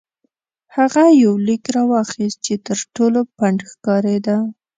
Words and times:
هغه 0.75 1.03
یو 1.23 1.33
لیک 1.47 1.63
راواخیست 1.75 2.37
چې 2.45 2.53
تر 2.67 2.77
ټولو 2.95 3.19
پڼد 3.37 3.59
ښکارېده. 3.71 4.37